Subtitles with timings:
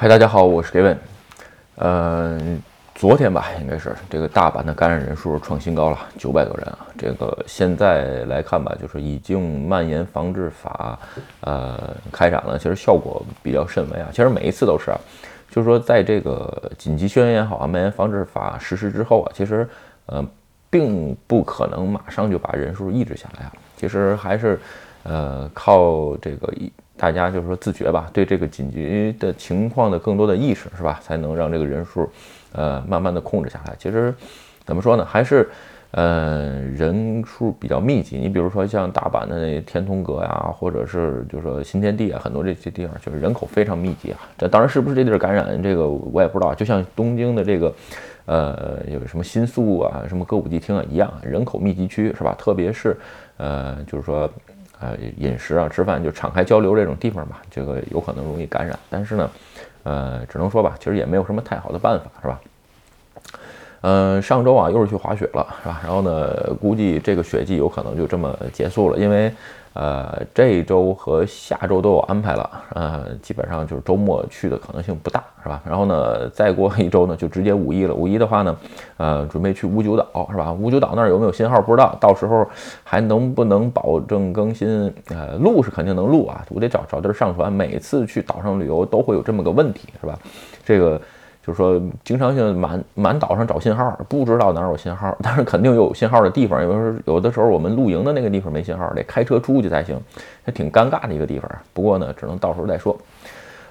[0.00, 0.96] 嗨，大家好，我是 Gavin。
[1.74, 2.38] 呃，
[2.94, 6.86] 昨天吧，应该是这个大阪的感染人数创新高了，九百多人啊。
[6.96, 10.96] 这个现在来看吧，就是已经蔓延防治法
[11.40, 14.08] 呃开展了，其实效果比较甚微啊。
[14.12, 15.00] 其实每一次都是啊，
[15.50, 19.68] 就是说在这个紧急宣言也好啊，蔓延防治法实施之后啊，其实
[20.06, 20.24] 呃
[20.70, 23.52] 并不可能马上就把人数抑制下来啊。
[23.76, 24.60] 其实还是
[25.02, 26.72] 呃靠这个一。
[26.98, 32.10] 大家就是说自觉吧，对这个紧急的情况的更多的意识是吧，才能让这个人数，
[32.52, 33.74] 呃，慢慢的控制下来。
[33.78, 34.12] 其实，
[34.66, 35.48] 怎么说呢，还是，
[35.92, 38.18] 呃，人数比较密集。
[38.18, 44.18] 你比如说像大阪的那天通阁呀，或者是就是说新天地啊，很多这些地方就是人口非常密集啊。
[44.36, 46.52] 这当然是不是这地儿感染这个我也不知道。
[46.54, 47.74] 就像东京的这个，
[48.26, 52.34] 呃，有什么新宿啊，什么歌舞伎町啊一样，人口密集区是吧？
[52.36, 52.96] 特别是，
[53.36, 54.28] 呃，就是说。
[54.80, 58.78] 呃，饮食啊，吃饭就敞开交流这种地方吧，这个有可能容易感染。
[58.88, 59.30] 但是呢，
[59.82, 62.40] 呃，只能说吧，其实也没有什么太好的办法，是吧？
[63.80, 65.80] 嗯，上周啊，又是去滑雪了，是吧？
[65.82, 69.32] 然后呢，估计这个雪季有可能就这么结束了，因为。
[69.80, 75.62] 呃，这一周和下周都有安排了，呃，基本上就是周末去的可能性不大，是吧？
[75.64, 77.94] 然后呢，再过一周呢，就直接五一了。
[77.94, 78.56] 五一的话呢，
[78.96, 80.52] 呃，准备去五九岛，是吧？
[80.52, 82.44] 五九岛那儿有没有信号不知道，到时候
[82.82, 84.92] 还能不能保证更新？
[85.10, 87.52] 呃，录是肯定能录啊，我得找找地儿上传。
[87.52, 90.18] 每次去岛上旅游都会有这么个问题，是吧？
[90.64, 91.00] 这个。
[91.48, 96.62] 就是说，经常性满满岛上找信号，不知道哪有信号，但是肯定有信号的地方。
[96.62, 99.98] 有时候有的时候我们露营的那个地方没信号，得开车出去才行，
[100.44, 101.50] 还挺尴尬的一个地方。
[101.72, 102.94] 不过呢，只能到时候再说。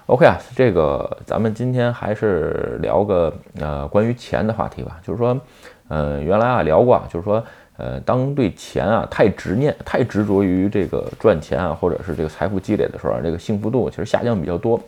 [0.08, 4.98] OK 啊，这个咱们今天还是聊个呃关于钱的话题吧。
[5.04, 5.40] 就是说，
[5.88, 7.44] 呃，原来啊聊过啊，就是说，
[7.78, 14.80] 呃，当对钱啊太执念、太执着于这个赚钱啊，或者是这个财富积累的时候啊，这个幸福度其实下降比较多。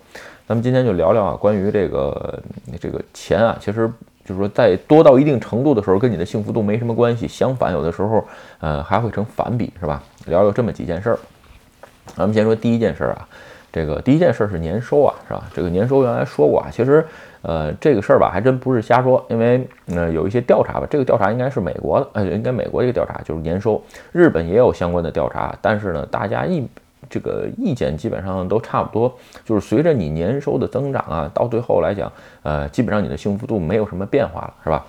[0.48, 2.44] 咱们今天就聊聊啊，关于这个
[2.82, 3.88] 这个钱啊，其实
[4.26, 7.28] 就是说在多到一定程度的时候，跟你的幸福度没什么关系。
[7.28, 8.26] 相反，有的时候，
[8.60, 10.02] 呃，还会成反比，是吧？
[10.26, 11.20] 聊聊这么几件事儿。
[12.16, 13.30] 咱们先说第一件事儿啊，
[13.72, 15.44] 这个第一件事是年收啊，是吧？
[15.54, 17.06] 这个年收原来说过啊，其实，
[17.42, 23.82] 呃，这个事儿吧，还真不是瞎说，因为呃，有一些调查吧，这个调查应该是美国的，呃，应该美国一个调查就是年收，
[24.12, 26.68] 日本也有相关的调查，但是呢，大家一。
[27.10, 29.12] 这个意见基本上都差不多，
[29.44, 32.12] 就是随着你年收的增长啊，到最后来讲，
[32.44, 34.86] 呃，基本上你的幸福度没有什么变化了，是吧？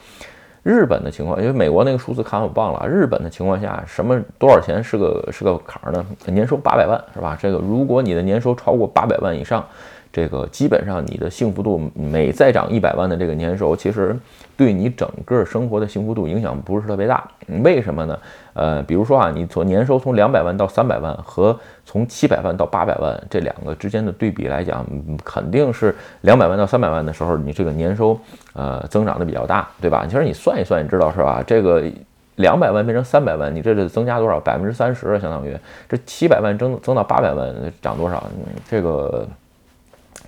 [0.62, 6.06] 日本的情况，因为美国那个数字卡我忘了，日本的情况下，什么多少钱是个是个坎儿呢？
[6.26, 7.38] 年收八百万，是吧？
[7.40, 9.64] 这个如果你的年收超过八百万以上。
[10.12, 14.18] 这个基本上你的幸福度每再涨一百万的这个年收，其实
[14.56, 17.22] 对你整个生活的幸福度影响不是特别大。
[17.62, 18.18] 为什么呢？
[18.60, 24.86] 呃，比如说啊，你从年收从两百万到三百万和从七百万到八百万这两个之间的对比来讲，
[25.24, 28.20] 肯定是两百万到三百万的时候，你这个年收
[28.52, 30.04] 呃增长的比较大，对吧？
[30.06, 31.42] 其实你算一算，你知道是吧？
[31.46, 31.82] 这个
[32.36, 34.38] 两百万变成三百万，你这是增加多少？
[34.38, 35.56] 百分之三十相当于
[35.88, 38.22] 这七百万增增到八百万，涨多少？
[38.68, 39.26] 这个。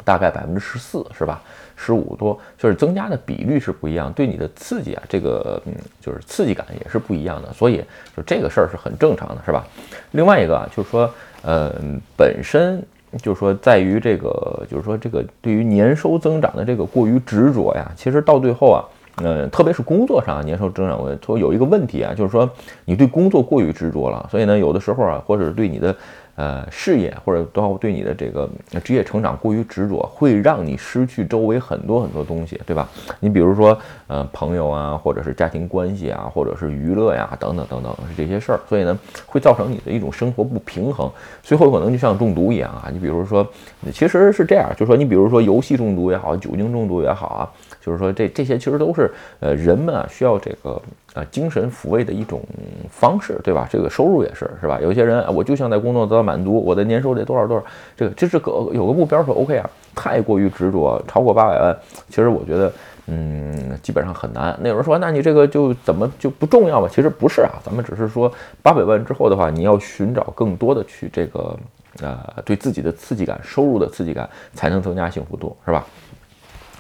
[0.05, 1.43] 大概百分之十四是吧？
[1.75, 7.83] 十五多，就是增加的比率是不一样，对你的刺激啊，这个嗯，就是刺激感也是不一样的，所以
[8.17, 9.67] 就这个事儿是很正常的，是吧？
[10.13, 11.11] 另外一个啊，就是说，
[11.43, 11.73] 呃，
[12.17, 12.81] 本身
[13.21, 18.85] 就是说，在于这个，就是说这个对于年收增长的这个过于执着呀，其实到最后啊，
[19.17, 22.49] 呃，特别是工作上年收增长，我说有一个问题啊，就是说
[22.85, 25.97] 你对工作过于执着了，所以呢，有的时候啊，或者是对你的。
[26.43, 28.51] 呃，事业或者包括对你的这个
[28.83, 32.89] 职业成长过于执着，会让你失去周围很多很多东西，对吧？
[33.21, 38.61] 你比如说，呃，朋友啊，或者是家庭关系啊，或者是娱乐呀，等等等等，是这些事儿。
[38.69, 41.09] 所以呢，会造成你的一种生活不平衡，
[41.45, 42.91] 最后可能就像中毒一样啊。
[42.93, 43.47] 你比如说，
[43.93, 47.43] 其实是这样，就说你比如说游戏中毒也好，酒精中毒也好啊，
[47.81, 49.09] 就是说这这些其实都是
[49.39, 50.83] 呃人们啊需要这个。
[51.15, 52.41] 啊，精神抚慰的一种
[52.89, 53.69] 方式，对吧？
[53.71, 54.81] 这个收入也是，是吧？
[54.81, 57.65] 有些人，我就想在工作得到满足，我的年收得多少多少，
[57.95, 59.69] 这个这是个有个目标说 OK 啊。
[59.95, 61.77] 太过于执着，超过八百万，
[62.09, 62.73] 其实我觉得，
[63.09, 64.59] 嗯，基本上很难。
[64.63, 66.89] 那有人说，那你这个就怎么就不重要吗？
[66.91, 68.33] 其实不是啊，咱们只是说
[68.63, 71.55] 八百万之后的话，你要寻找更多的去这个，
[72.01, 75.87] 呃，对自己的刺激感，收入的刺激感，才能增加幸福度，是吧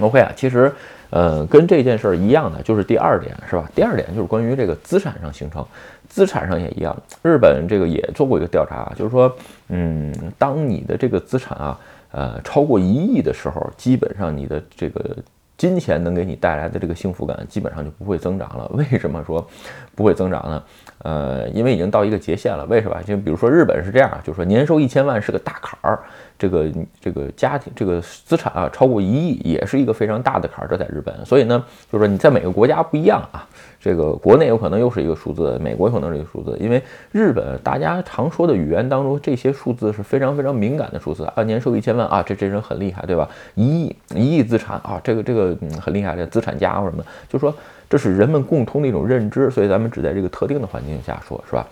[0.00, 0.72] ？OK 啊，其实。
[1.12, 3.70] 呃，跟这件事儿一样的，就是第二点，是吧？
[3.74, 5.62] 第二点就是关于这个资产上形成，
[6.08, 6.96] 资产上也一样。
[7.22, 9.30] 日本这个也做过一个调查，就是说，
[9.68, 11.78] 嗯，当你的这个资产啊，
[12.12, 15.14] 呃，超过一亿的时候，基本上你的这个
[15.58, 18.66] 金钱能给你带来的这个幸福感，基本上就不会增长了。
[18.72, 19.46] 为什么说
[19.94, 20.62] 不会增长呢？
[21.02, 23.02] 呃，因为已经到一个极限了，为什么？
[23.02, 26.00] 就比如说日本是这样，就是说年收一千万是个大坎儿，
[26.42, 31.14] 这个这个家庭这个资产啊超过一亿也是一个非常大的坎儿，这在日本。
[31.24, 33.46] 所以呢，就是说你在每个国家不一样啊，
[33.80, 43.28] 这个国内有可能又是一个数字，美国有可能是一个数字，因为日本大家常说的语言当中这些数字是非常非常敏感的数字啊，年收一千万啊，这这人很厉害，对吧？
[43.54, 47.54] 一亿一亿资产啊，这个这个嗯很厉害，这资产家或什么，就说。
[47.92, 51.66] 这是人们共通的一种认知，所以咱们只在这个特定的环境下说，是吧？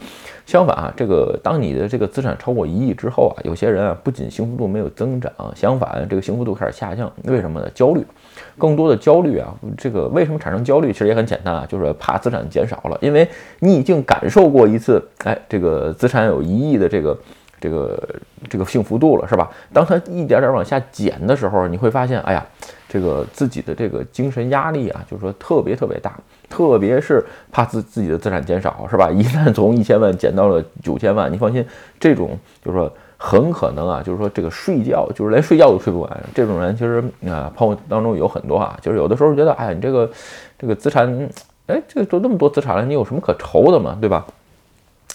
[0.44, 7.10] 相反啊，这个当你的这个资产超过一亿之后啊，有些人啊不仅幸福度没有增长，相反这个幸福度开始下降。
[7.24, 7.70] 为什么呢？
[7.74, 8.04] 焦虑，
[8.58, 9.54] 更多的焦虑啊。
[9.78, 10.92] 这个为什么产生焦虑？
[10.92, 13.26] 其实也很简单啊，就是怕资产减少了，因为
[13.60, 17.18] 你已经感受过一次，哎，这个资产有一亿的这个
[17.60, 18.02] 这个
[18.48, 19.50] 这个幸福度了，是吧？
[19.72, 22.44] 当他一点点往下减的时候，你会发现，哎呀。
[22.92, 26.12] 这个自己的这个精神压力啊，就是说特别特别大，
[26.48, 29.08] 特别是怕自自己的资产减少，是吧？
[29.14, 31.64] 一旦从一千万减到了九千万，你放心，
[32.00, 36.20] 这种就是说很可能啊，就是说这个睡觉就是连睡觉都睡不完。
[36.34, 40.10] 这种人其实啊，朋友当中有很多啊，就是有的时候觉得，哎，你这个
[40.58, 41.28] 这个资产，
[41.68, 44.26] 哎，这都那么多资产了，你有什么可愁的嘛，对吧？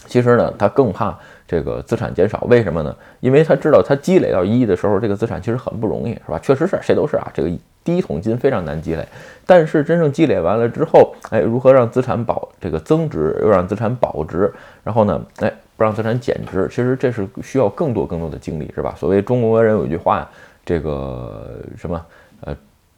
[0.07, 1.19] 其实呢，他更怕。
[1.47, 2.95] 这个资产减少，为什么呢？
[3.19, 6.39] 因为他知道他积累到一亿的时候，这个资产其实很不容易，是吧？
[6.39, 7.49] 确实是谁都是啊，这个
[7.83, 9.07] 第一桶金非常难积累。
[9.45, 14.51] 但是真正积累完了之后，哎，如何让资产保这个增值，又让资产保值，
[14.83, 18.95] 然后呢，哎，不让资产减值，其实这是需要更多更多的精力，是吧？
[18.97, 20.27] 所谓中国人有一句话，
[20.65, 22.03] 这个什么，
[22.41, 22.57] 呃，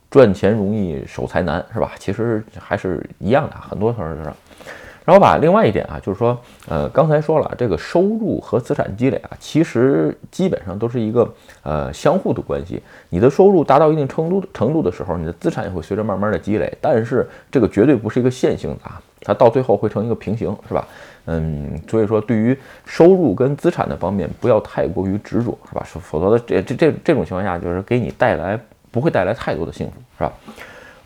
[0.10, 1.92] 赚钱容易守财难，是吧？
[2.00, 4.22] 其实还是一样的，很多时候是。
[5.08, 6.38] 然后把另外一点啊，就是说，
[6.68, 11.34] 呃，刚才说了，这个收入和资产积累啊，其实基本上都是一个
[11.64, 12.84] 呃相互的关系。
[13.08, 16.70] 你的收入达到一定程度程度的时候，你的资产也会随着慢慢的积累。
[16.82, 20.86] 但是这个绝对不是一个线性的啊，它到最后会成一个平行，是吧？
[21.28, 25.86] 嗯，所以说对于收入跟资产的方面，不要太过于执着，是吧？
[25.86, 28.60] 否则的这这这这种情况下，就是给你带来
[28.92, 30.34] 不会带来太多的幸福，是吧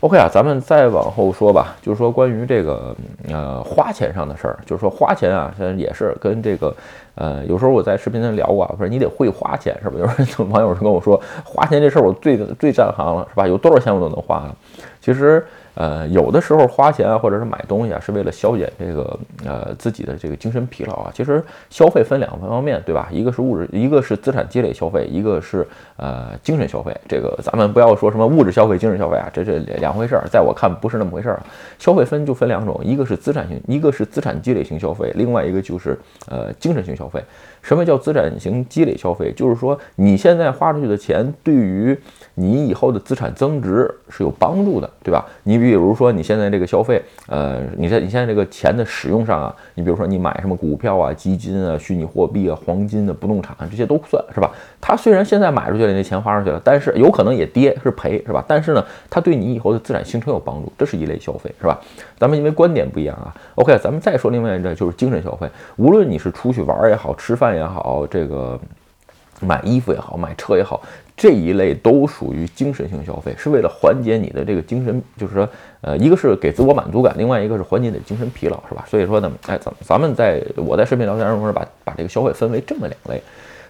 [0.02, 2.94] ？OK 啊，咱们再往后说吧，就是说关于这个
[3.28, 6.74] 呃花钱上的事儿，就是说花钱啊，现在也是跟这个
[7.14, 9.94] 呃，有时候我在视频上聊过啊，不是你得会花钱，是吧？
[9.98, 13.46] 有时候网友跟我说，花钱这事儿我最最占行了，是吧？
[13.46, 14.54] 有多少钱我都能花了，
[15.00, 15.42] 其实。
[15.74, 21.10] 呃，有的时候花钱啊，或者是买东西啊，是为了消减这个呃自己的这个精神疲劳啊。
[21.14, 23.08] 其实消费分两个方面，对吧？
[23.10, 25.66] 一个是物质，一个是资产积累消费，一个是
[25.96, 26.94] 呃精神消费。
[27.08, 30.24] 这个咱们不要说什么物质消费、精神消费啊，这这两回事儿。
[30.30, 31.42] 在我看不是那么回事儿。
[31.78, 35.98] 消费分就分两种，一个是资产型，一个是资产积累型消费，另外一个就是
[36.28, 37.22] 呃精神型消费。
[37.62, 39.32] 什么叫资产型积累消费？
[39.32, 41.96] 就是说你现在花出去的钱，对于
[42.34, 45.26] 你以后的资产增值是有帮助的，对吧？
[45.42, 54.50] 你比如说你现在这个消费，呃，你在你现在这个钱的使用上啊，你比如说你买什么股票啊、基金啊、虚拟货币啊、黄金的、不动产这些都算是吧？
[54.80, 58.42] 它虽然现在买出去了，那钱花出去了，但是有可能也跌是赔是吧？
[58.48, 61.78] 但是呢，它对你以后的资产形成有帮助，这是一类消费是吧？
[62.18, 65.46] 咱们因为观点不一样啊，OK，咱们再说另外一个就是精神消费，
[65.76, 68.58] 无论你是出去玩也好，吃饭也好，这个
[69.46, 70.80] 买衣服也好，买车也好，
[71.16, 75.48] 这一类都属于精神性消费，是为了缓解你的这个精神，就是说，
[75.80, 78.84] 呃，一个是给自我满足感，另外一个是缓解你的精神疲劳，是吧？
[78.88, 83.22] 所以说呢，哎，咱咱们在我在视频聊天中是把把这个消费分为这么两类。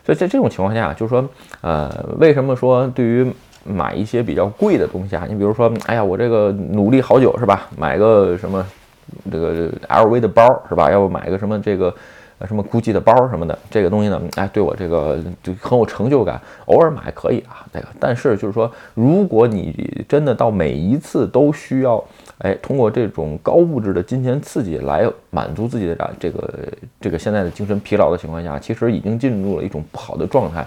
[0.04, 1.24] 所以在这种情况下，就是说，
[1.60, 3.24] 呃，为什么说对于
[3.64, 5.24] 买一些比较贵的东西啊？
[5.28, 7.68] 你比如说，哎呀，我这个努力好久是吧？
[7.76, 8.66] 买个什么
[9.30, 10.90] 这个 LV 的包是吧？
[10.90, 11.94] 要不买个什么这个
[12.46, 16.40] 什么 GUCCI 的包什么的，这个东西呢，哎，对我这个就很有成就感。
[16.66, 17.86] 偶尔买可以啊，这个。
[17.98, 22.02] 但是就是说，如果你真的到每一次都需要。
[22.38, 26.54] 哎，通过这种高物质的金钱刺激来满足自己的这个
[27.00, 30.66] 这个现在的精神疲劳的情况下，其实已经进入了一种不好的状态。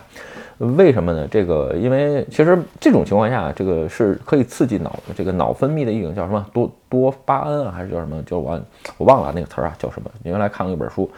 [0.57, 1.27] 为什么呢？
[1.29, 8.23] 这个因为其实这种情况下，这个是可以刺激脑这个脑分泌的一种叫什么多多巴胺啊，还是叫什么？
[8.23, 8.57] 就我
[8.97, 10.09] 我忘了那个词儿啊，叫什么？
[10.23, 11.11] 原来看过一本书，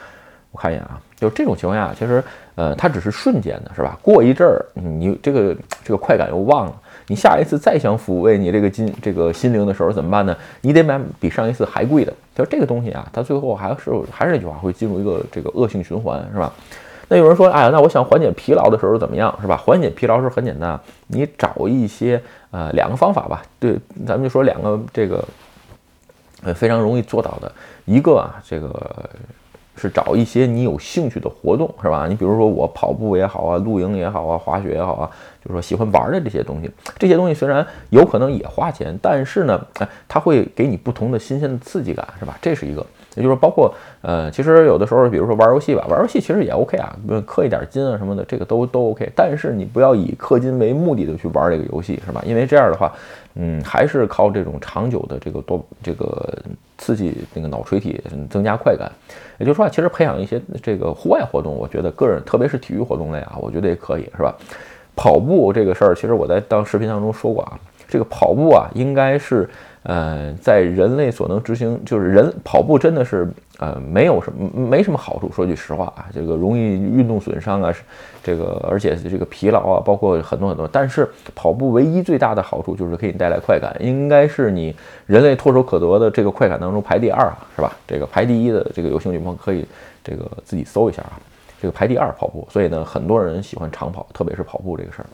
[0.52, 2.24] 我看一眼啊，就这种情况下，其实
[2.56, 3.98] 呃，它只是瞬间的，是吧？
[4.02, 6.76] 过一阵儿，你这个这个快感又忘了。
[7.10, 10.36] 你下一次再想抚慰你这个心这个心灵的时候怎么办呢？
[10.62, 12.14] 你得买比上一次还贵的。
[12.36, 16.52] 就这个东西啊，它最后还是还是那句话，会进入一个这个恶性循环，是吧？
[17.08, 19.56] 那有人说，哎呀，那我想缓解疲劳的时候怎么样，是吧？
[19.56, 23.44] 缓解疲劳是很简单，你找一些呃两个方法吧。
[23.60, 25.24] 对，咱们就说两个这个
[26.44, 27.52] 呃非常容易做到的，
[27.86, 29.10] 一个啊这个。
[29.78, 32.08] 是找一些你有兴趣的活动，是吧？
[32.10, 35.10] 你比如说我跑步也好啊，露营也好啊，滑雪也好啊，
[35.44, 36.70] 就是说喜欢玩的这些东西。
[36.98, 42.38] 这些东西虽然有可能也花钱，但是呢，哎，它会给你不同的新鲜的刺激感，是吧？
[42.42, 42.86] 这是一个。
[43.16, 49.12] 也就是说，包括呃，其实有的时候，比如说玩游戏吧，玩游戏其实也 OK 啊，氪一点金啊什么的，这个都都 OK。
[49.16, 52.22] 但是你不要以氪金为目的的去玩这个游戏，是吧？
[52.28, 52.94] 因为这样的话，
[53.40, 56.38] 嗯，还是靠这种长久的这个多这个
[56.78, 58.92] 刺激那个脑垂体，增加快感。
[59.38, 64.36] 也就是说，其实培养一些这个户外活动，我觉得个人特别是体育活动类啊，我觉得也可以，是吧？
[64.96, 69.48] 跑步这个事儿，其实我在当视频当中说过啊，这个跑步啊，应该是。
[69.90, 73.26] 呃，在人类所能执行，就是人跑步真的是
[73.58, 75.32] 呃没有什么没什么好处。
[75.32, 77.74] 说句实话啊，这个容易运动损伤啊，
[78.22, 80.68] 这个而且这个疲劳啊，包括很多很多。
[80.70, 84.76] 但是跑步唯一最大的好处就是可以带来快感，应该是你
[85.06, 87.72] 人类唾手可得的这个快感当中排第二啊，是吧？
[87.88, 89.66] 这个排第一的这个有兴趣朋友可以
[90.04, 91.16] 这个自己搜一下啊，
[91.62, 92.46] 这个排第二跑步。
[92.52, 95.08] 所以呢，很多人喜欢长跑，特别是跑步这个事儿。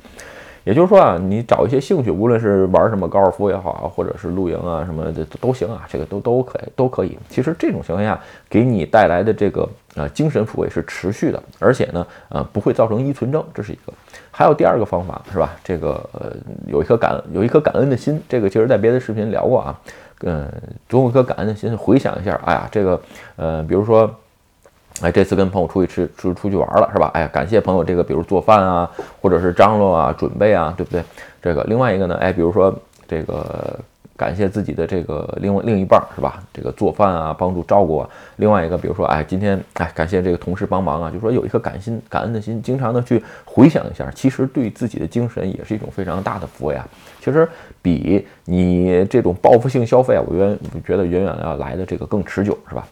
[0.63, 7.17] 也就是说啊，你找一些兴趣，无论是玩什么高尔夫也好啊，或者是露营啊什么的都行啊，这个都都可以都可以。
[7.29, 13.93] 其实这种情况下给你带来的这个呃精神抚慰是持续的，而且呢呃不会造成依存症，这是一个。
[14.32, 15.55] 还有第二个方法是吧？
[15.63, 16.32] 这个呃
[16.67, 19.79] 有一颗感有一颗感恩的心，这个其实在别的视频聊过啊。
[20.22, 20.50] 嗯，
[20.88, 23.01] 总有一颗感恩的心，回想一下，哎呀，这个
[23.36, 24.10] 呃比如说。
[25.03, 27.12] 哎，这次跟朋友出去吃出出去玩了，是吧？
[27.13, 28.89] 哎，感谢朋友这个，比如做饭啊，
[29.22, 31.03] 或者是张罗啊、准备啊，对不对？
[31.41, 32.74] 这个另外一个呢，哎，比如说
[33.05, 33.77] 这个
[34.15, 36.41] 感谢自己的这个另外另一半，是吧？
[36.53, 38.10] 这个做饭啊，帮助照顾啊。
[38.38, 46.88] 另外一个，比如说哎，今天哎，感谢这个同事帮忙啊，就说有一颗感心感恩的心，经常的去回想一下，其实对自己的精神也是一种非常大的抚慰啊。
[47.19, 47.45] 其实
[47.81, 52.88] 比你这种报复性消费啊，我远觉得远远要来的这个更持久，是吧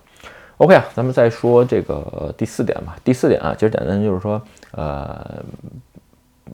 [0.61, 2.95] ？OK 啊，咱们再说这个第四点吧。
[3.03, 4.39] 第四点啊，其实简单就是说，
[4.73, 5.43] 呃，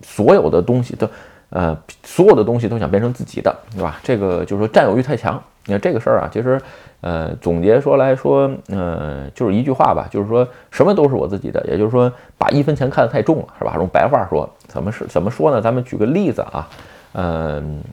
[0.02, 1.10] 所有的东西都，
[1.50, 4.00] 呃，所有的东西都想变成自己的，对吧？
[4.02, 5.44] 这个就是说占有欲太强。
[5.66, 6.58] 你看这个事儿啊，其实，
[7.02, 11.62] 呃，总结说来说，呃，就是一句话吧，就是说什么都是我自己的。
[11.68, 13.74] 也就是说，把一分钱看得太重了，是吧？
[13.76, 15.62] 用白话说，怎么是怎么说呢？
[15.62, 16.70] 咱们举个例子啊，
[17.12, 17.84] 嗯。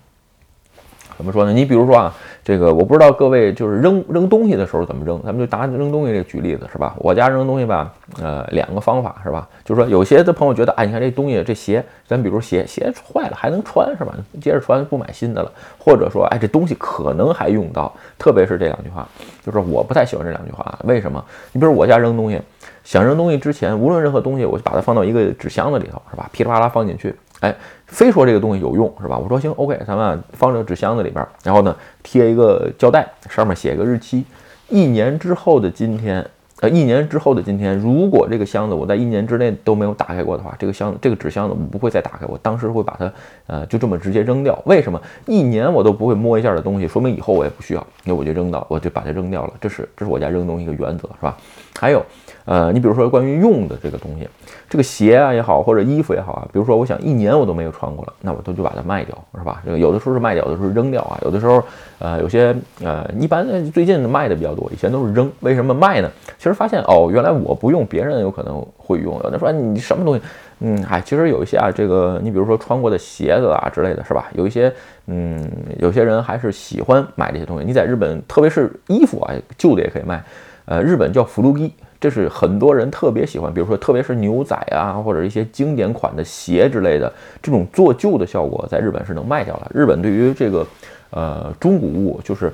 [1.16, 1.52] 怎么说呢？
[1.52, 6.94] 你比如说啊，这个我不知道各位就是扔扔东西的时候怎么扔，咱们就拿扔东西这个举例子是吧？
[6.98, 9.48] 我家扔东西吧，呃，两个方法是吧？
[9.64, 14.14] 就是说有些的朋友觉得，哎，你看这东西这鞋，咱比如鞋鞋坏了还能穿是吧？
[14.40, 19.06] 接着穿不买新的了，或者说，哎，这东西可能还用到，特别是这两句话，
[19.44, 20.78] 就是我不太喜欢这两句话。
[20.84, 21.24] 为什么？
[21.52, 22.40] 你比如我家扔东西，
[22.82, 26.28] 想扔东西之前，无论任何东西，我就把它放到一个纸箱子里头是吧？
[26.32, 27.14] 噼里啪啦放进去。
[27.44, 27.54] 哎，
[27.86, 29.18] 非说这个东西有用是吧？
[29.18, 34.24] 我说行，OK，咱们放这个纸箱子里边，然后呢贴一个胶带，上面写一个日期，
[34.70, 36.26] 一年之后的今天，
[36.60, 43.12] 呃，一年之后的今天，如果这个箱子我在一年之内都没有打开过的话，这个箱子这个纸箱子我不会再打开，我当时会把它
[43.46, 44.58] 呃就这么直接扔掉。
[44.64, 44.98] 为什么？
[45.26, 49.52] 一年我都不会摸一下的东西，说明以后我也不需要，那我就扔到，我就把它扔掉了。
[49.60, 51.36] 这是这是我家扔东西一个原则，是吧？
[51.78, 52.02] 还有。
[52.44, 54.28] 呃，你比如说关于用的这个东西，
[54.68, 59.62] 这个鞋啊也好，或者衣服也好啊，比如说我想一年我都没有穿过了，那我都就把它卖掉，是吧？
[59.64, 61.62] 这个有的时候是卖掉，有的时候扔掉啊，有的时候，
[61.98, 65.30] 呃，有些呃，一般最近卖的比较多，以前都是扔。
[65.40, 66.10] 为什么卖呢？
[66.36, 69.14] 其实发现哦，原来我不用，别人有可能会用。
[69.24, 70.20] 有的说你什么东西，
[70.60, 74.26] 嗯，哎，其实有一些啊，这个你比如说穿过的鞋子啊之类的是吧？
[74.34, 74.70] 有一些，
[75.06, 77.64] 嗯，有些人还是喜欢买这些东西。
[77.64, 80.22] 你在日本，特别是衣服啊，旧的也可以卖。
[80.66, 81.72] 呃，日本叫福禄衣。
[82.04, 89.70] 这是很多人特别喜欢，比如说，特别是牛仔啊，或者一些经典款的鞋之类的，这种做旧的效果，在日本是能卖掉的。
[89.72, 90.66] 日本对于这个，
[91.08, 92.52] 呃，中古物，就是，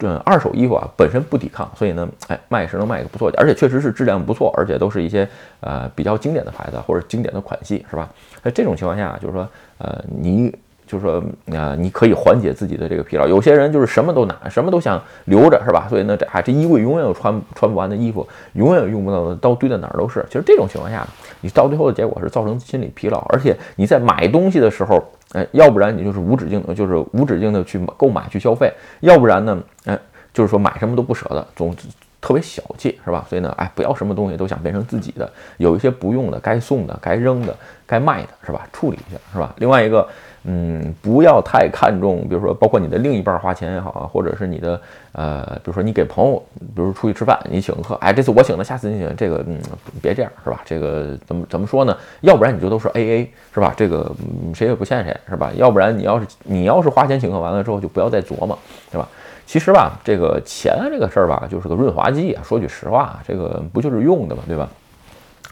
[0.00, 5.26] 嗯，二手衣服啊，本身不抵抗，所以呢，哎，卖是能卖个不错，而且确实是质量不错，而且都是一些
[5.60, 8.06] 呃比较经典的牌子或者经典的款系，是吧？
[8.42, 10.54] 在这种情况下，就是说，呃，你。
[10.90, 11.22] 就是说，
[11.56, 13.28] 啊，你可以缓解自己的这个疲劳。
[13.28, 15.86] 有些人就是什么都拿，什么都想留着，是吧？
[15.88, 20.26] 所以呢，这啊，这衣柜永远有穿穿不完的衣服，永远有用不到的刀堆在哪儿都是。
[20.26, 21.06] 其实这种情况下，
[21.42, 25.00] 你到最后的结果是造成心理疲劳，而且你在买东西的时候，
[25.32, 28.68] 哎，要不然你就是无止境的，就是无止境的去购买去消费；
[28.98, 29.96] 要不然呢，哎，
[30.34, 31.72] 就是说买什么都不舍得，总
[32.20, 33.24] 特别小气，是吧？
[33.30, 37.56] 所以呢，哎，不要什么东西都想变成自己的，有一些不用的、该送的、该扔的、
[37.86, 38.66] 该卖的，是吧？
[38.72, 39.54] 处理一下，是吧？
[39.58, 40.08] 另外一个。
[40.44, 44.80] 嗯，不要太看重，比如说，包括你的另一半花钱也好啊，或者是你的，
[45.12, 46.42] 呃，比如说你给朋友，
[46.74, 49.60] 比如出去吃饭，你请客，哎，这次我请了，下次你请，这个，嗯，
[50.00, 50.62] 别这样，是吧？
[50.64, 51.94] 这个怎么怎么说呢？
[52.22, 53.74] 要不然你就都是 A A，是吧？
[53.76, 54.10] 这个
[54.54, 55.50] 谁也不欠谁，是吧？
[55.56, 58.58] 要不然你要是你要是花钱请客完了之后，就不要再琢磨，
[58.90, 59.06] 对吧？
[59.44, 62.42] 其实吧，这个钱这个事儿吧，就是个润滑剂啊。
[62.42, 64.68] 说句实话，这个不就是用的嘛，对吧？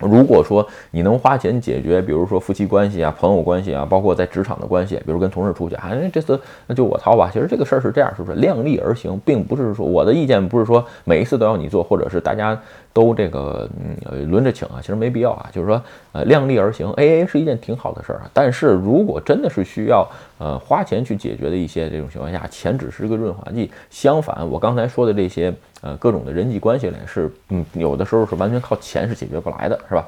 [0.00, 7.28] 如果说你能花钱解决，比如说夫妻关系啊、朋友关系啊，包括在职场的关系，比如跟同事出去，哎，这次那就我掏吧。
[7.32, 12.58] 其实这个事儿是这样，是不是量力而行，并不是说我的意见不是说每一次都要你做，或者是大家
[12.98, 13.68] 都这个
[14.10, 15.48] 嗯轮着请啊，其实没必要啊。
[15.52, 15.80] 就是说
[16.12, 18.30] 呃量力而行，A A 是一件挺好的事儿啊。
[18.32, 20.04] 但是如果真的是需要
[20.38, 23.70] 呃花钱去解决的一些这种情况下，钱只是个润滑剂。
[23.90, 25.54] 相反，我刚才说的这些。
[25.80, 30.04] 呃，各种的人际关系呢，是嗯，有的时候是完全靠钱是解决不来的，是吧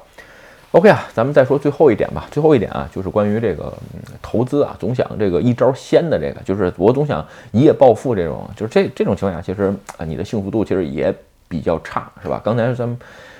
[0.73, 2.27] ？OK 啊，咱们再说最后一点吧。
[2.29, 3.73] 最后一点啊，就是关于这个
[4.21, 11.15] 投资啊，总想这个一招鲜的这个，就是我总想一夜暴富这种，就是这这种情况下，其实啊，你的幸福度其实也
[11.51, 12.41] 比较差，是吧？
[12.45, 12.97] 刚才咱们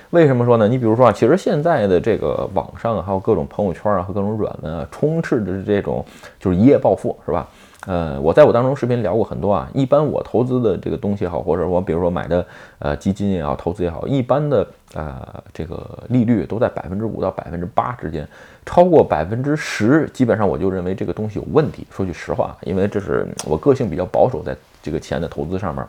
[0.09, 0.67] 为什么说呢？
[0.67, 6.05] 你比如说啊，其实现在的这个网上，还有各种朋友圈啊和各种软文啊，充斥着这种
[6.37, 7.47] 就是一夜暴富，是吧？
[7.87, 9.67] 呃，我在我当中视频聊过很多啊。
[9.73, 12.45] 一般我投资的这个东西也好，或者我比如说买的
[12.79, 18.27] 呃基金也好，投资也好，一般的呃这个利率都在百分之五到百分之八之间，
[18.65, 21.87] 超过百分之十，基本上我就认为这个东西有问题。
[21.89, 25.85] 说句实话，因为这是我个性比较保守，在这个钱的投资上面。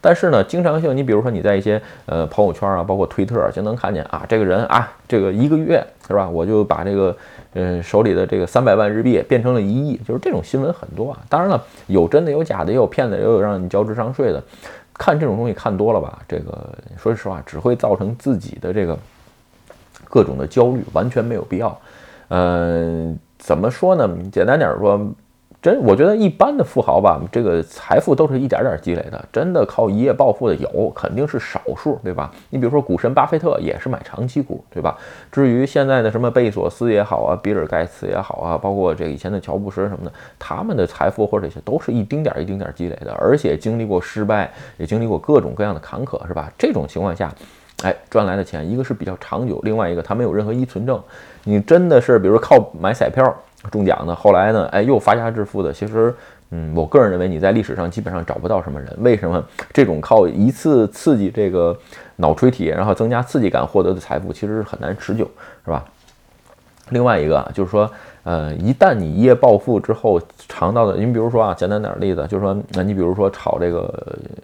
[0.00, 7.16] 但是呢，经常性，你比如说你在一些呃朋友圈啊，包括推特就能看见啊，这个人啊，这个一个月是吧，我就把这个。
[7.54, 11.18] 嗯，手里的这个三百万日币变成了一亿，就是这种新闻很多啊。
[11.28, 14.42] 当然了，有真的，有假的，也有骗子，也有让你交智商税的。
[14.94, 18.98] 看这种东西看多了吧，这个说实话，只会造成自己的这个
[20.08, 21.78] 各种的焦虑，完全没有必要。
[22.28, 24.08] 嗯，怎么说呢？
[24.32, 24.98] 简单点说。
[25.62, 29.24] 真，我觉得一般的富豪吧，这个财富都是一点点积累的。
[29.32, 32.28] 真的靠一夜暴富的有，肯定是少数，对吧？
[32.50, 34.98] 你比如说股神巴菲特也是买长期股，对吧？
[35.30, 46.50] 至于现在的什么贝索斯也好啊，比尔盖茨也好啊，包括这以前的乔布斯什么的，他们的财富或者这些都是一丁点一丁点积累的，而且经历过失败，也经历过各种各样的坎坷，是吧？
[46.58, 47.32] 这种情况下，
[47.84, 51.00] 哎，赚来的钱，一个是比较长久，另外一个他没有任何依存症。
[51.44, 53.32] 你真的是，比如靠买彩票。
[53.70, 54.66] 中奖的，后来呢？
[54.72, 55.72] 哎，又发家致富的。
[55.72, 56.14] 其实，
[56.50, 58.92] 嗯，我个人认为你在历史上基本上找不到什么人。
[58.98, 59.42] 为什么
[59.72, 61.76] 这种靠一次刺激这个
[62.16, 65.30] 脑垂体，然后增加刺激感获得的财富，其实是很难持久，
[65.64, 65.84] 是吧？
[66.90, 67.90] 另外一个就是说。
[68.24, 73.92] 呃，一旦你一夜暴富之后尝到的，你比如说啊，简单点例子，就是说，那你比如说炒这个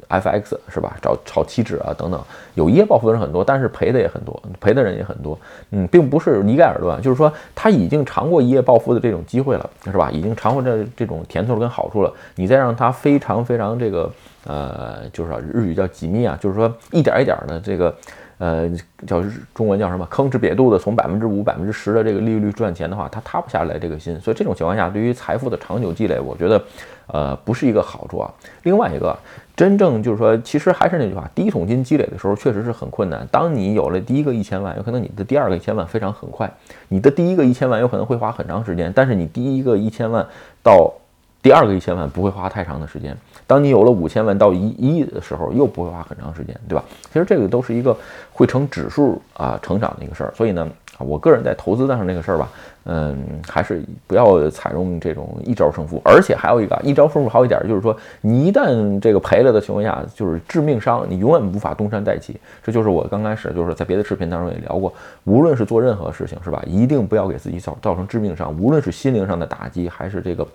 [0.09, 0.97] FX 是吧？
[1.01, 2.21] 炒炒期指啊等等，
[2.55, 5.39] 有一夜暴富的人很多，但是赔的也很多，赔的人也很多。
[5.71, 10.11] 嗯，并不是一概而论，就是说他已经尝过一夜暴富的这种机会了，是吧？
[10.11, 14.11] 已经尝过这这种甜头跟好处了，你再让他非常非常这个
[14.49, 17.95] 呃，就是日语叫几密啊，就是说一点一点的这个。
[18.41, 18.71] 呃，
[19.05, 19.21] 叫
[19.53, 20.07] 中文叫什么？
[20.09, 24.17] 吭哧瘪肚的从百分之五、百分之十的这个利率赚钱的话，他塌不下来这个心。
[24.21, 26.63] 所以这种情况下，对于财富的长久积累，我觉得，
[27.09, 28.33] 呃，不是一个好处啊。
[28.63, 29.19] 另外一个，
[29.57, 33.27] 真正就是说，其实还是那句话，第一桶金积累的时候确实是很困难。
[33.33, 36.49] 当你有了第一个一千万，有可能你的第二个一千万非常很快，
[36.87, 40.25] 你的第一个一千万有可能会花很长时间，但是你第一个一千万
[40.63, 40.95] 到
[41.43, 43.17] 第二个一千万不会花太长的时间。
[43.49, 46.85] 当你有了五千万到一亿的时候，又不会花很长时间，对吧？
[47.13, 47.97] 其实这个都是一个
[48.33, 50.71] 会成指数啊成长的一个事儿，所以呢。
[50.99, 52.49] 我个人在投资上这个事儿吧，
[52.85, 53.17] 嗯，
[53.49, 56.01] 还是不要采用这种一招胜负。
[56.05, 62.39] 而且还有一个一招胜负好一点，就是说你一旦这个赔了的情况下，就是致命伤，你永远无法东山再起。
[62.63, 64.93] 这就是我刚开始就是在别的视频当中也聊过，
[65.25, 66.63] 无论是做任何事情，是吧？
[66.67, 70.47] 一定不要给自己造造成致命伤，无论是心灵上的打击，还是这个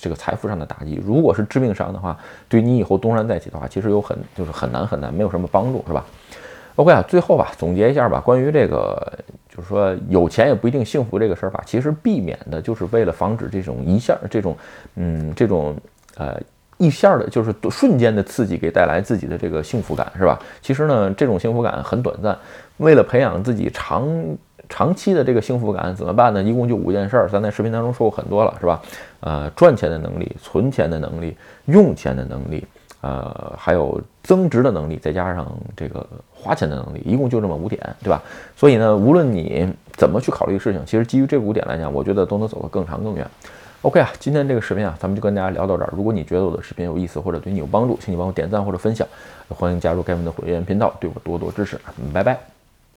[0.00, 1.00] 这个财富上的打击。
[1.04, 2.16] 如果是致命伤的话，
[2.48, 6.04] 对你以后东山再起的话，其实有很就是很难很难，没有什么帮助，是吧
[6.76, 9.18] ？OK 啊，最后吧，总结一下吧，关于这个。
[9.52, 14.56] 就是说，有钱也不一定幸福这个事儿吧，其实避免的就是为了防止这种一下这种，
[14.94, 15.76] 嗯，这种
[16.16, 16.40] 呃
[16.78, 20.38] 一下的，就是瞬间的刺激给带来自己的这个幸福感，是吧？
[20.62, 22.38] 其实呢，这种幸福感很短暂。
[22.76, 24.08] 为了培养自己长
[24.68, 26.40] 长期的这个幸福感，怎么办呢？
[26.40, 28.80] 一共就五件事儿，咱在视频当中说过很多了，是吧？
[29.18, 32.64] 呃，赚钱的能力、存钱的能力、用钱的能力。
[33.00, 38.22] 呃，还有增值的能力，再加上这个花钱的能力，一共就这么五点，对吧？
[38.56, 43.26] 所以呢，无论你怎么去考虑事情，其实基于这五点来讲，我觉得都能走得更长更远。
[43.82, 45.90] OK 啊，今天这个视频啊，咱们就跟大家聊到这儿。
[45.96, 49.08] 如果你觉得我的视频有意思或者对你有帮助，请你帮我点赞或者分享，
[49.48, 51.80] 欢迎加入盖文的会员频道，对我多多支持。
[52.12, 52.59] 拜拜。